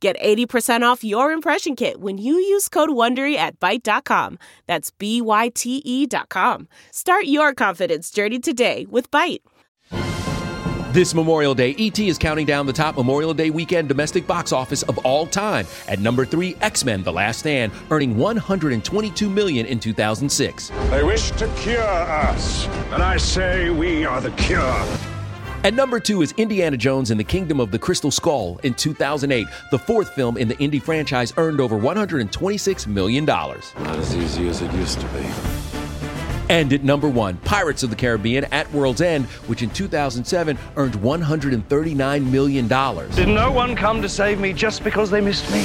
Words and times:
Get 0.00 0.18
80% 0.20 0.82
off 0.82 1.02
your 1.02 1.32
impression 1.32 1.74
kit 1.74 2.00
when 2.00 2.18
you 2.18 2.34
use 2.34 2.68
code 2.68 2.90
WONDERY 2.90 3.34
at 3.36 3.58
Byte.com. 3.58 4.38
That's 4.66 4.90
B-Y-T-E 4.90 6.06
dot 6.06 6.28
com. 6.28 6.68
Start 6.90 7.24
your 7.24 7.54
confidence 7.54 8.10
journey 8.10 8.38
today 8.38 8.86
with 8.90 9.10
Byte. 9.10 9.40
This 10.92 11.14
Memorial 11.14 11.54
Day, 11.54 11.74
ET 11.78 11.98
is 11.98 12.16
counting 12.16 12.46
down 12.46 12.64
the 12.64 12.72
top 12.72 12.96
Memorial 12.96 13.34
Day 13.34 13.50
weekend 13.50 13.86
domestic 13.88 14.26
box 14.26 14.50
office 14.50 14.82
of 14.84 14.96
all 14.98 15.26
time. 15.26 15.66
At 15.88 15.98
number 15.98 16.24
three, 16.24 16.56
X-Men: 16.62 17.02
The 17.02 17.12
Last 17.12 17.40
Stand, 17.40 17.72
earning 17.90 18.16
122 18.16 19.28
million 19.28 19.66
in 19.66 19.78
2006. 19.78 20.70
They 20.88 21.04
wish 21.04 21.30
to 21.32 21.48
cure 21.56 21.82
us, 21.82 22.66
and 22.92 23.02
I 23.02 23.18
say 23.18 23.68
we 23.68 24.06
are 24.06 24.22
the 24.22 24.30
cure. 24.32 25.15
At 25.66 25.74
number 25.74 25.98
two 25.98 26.22
is 26.22 26.30
Indiana 26.36 26.76
Jones 26.76 27.10
and 27.10 27.18
the 27.18 27.24
Kingdom 27.24 27.58
of 27.58 27.72
the 27.72 27.78
Crystal 27.80 28.12
Skull 28.12 28.60
in 28.62 28.72
2008. 28.74 29.48
The 29.72 29.78
fourth 29.80 30.10
film 30.10 30.36
in 30.36 30.46
the 30.46 30.56
Indy 30.58 30.78
franchise 30.78 31.32
earned 31.38 31.60
over 31.60 31.76
$126 31.76 32.86
million. 32.86 33.24
Not 33.24 33.66
as 33.80 34.14
easy 34.14 34.46
as 34.46 34.62
it 34.62 34.72
used 34.74 35.00
to 35.00 35.06
be. 35.08 35.26
And 36.48 36.72
at 36.72 36.84
number 36.84 37.08
one, 37.08 37.38
Pirates 37.38 37.82
of 37.82 37.90
the 37.90 37.96
Caribbean 37.96 38.44
at 38.52 38.72
World's 38.72 39.00
End, 39.00 39.26
which 39.48 39.62
in 39.62 39.70
2007 39.70 40.56
earned 40.76 40.94
$139 40.94 42.30
million. 42.30 42.68
Did 42.68 43.26
no 43.26 43.50
one 43.50 43.74
come 43.74 44.00
to 44.02 44.08
save 44.08 44.38
me 44.38 44.52
just 44.52 44.84
because 44.84 45.10
they 45.10 45.20
missed 45.20 45.50
me? 45.50 45.64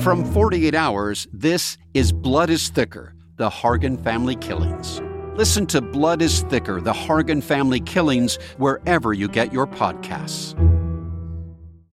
From 0.00 0.24
48 0.32 0.74
Hours, 0.74 1.28
this 1.34 1.76
is 1.92 2.12
Blood 2.12 2.48
is 2.48 2.70
Thicker 2.70 3.12
The 3.36 3.50
Hargan 3.50 4.02
Family 4.02 4.36
Killings. 4.36 5.02
Listen 5.34 5.66
to 5.66 5.82
Blood 5.82 6.22
is 6.22 6.40
Thicker 6.44 6.80
The 6.80 6.94
Hargan 6.94 7.42
Family 7.42 7.80
Killings 7.80 8.36
wherever 8.56 9.12
you 9.12 9.28
get 9.28 9.52
your 9.52 9.66
podcasts. 9.66 10.54